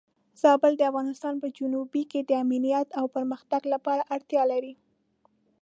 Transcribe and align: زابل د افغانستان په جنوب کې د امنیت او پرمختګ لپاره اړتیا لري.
زابل 0.41 0.73
د 0.77 0.81
افغانستان 0.91 1.33
په 1.43 1.47
جنوب 1.57 1.93
کې 2.11 2.19
د 2.23 2.31
امنیت 2.43 2.89
او 2.99 3.05
پرمختګ 3.15 3.61
لپاره 3.73 4.07
اړتیا 4.15 4.43
لري. 4.51 4.73